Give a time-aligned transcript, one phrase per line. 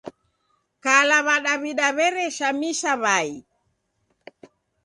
[0.83, 3.29] Kala W'adaw'ida weredoshamisha w'ai.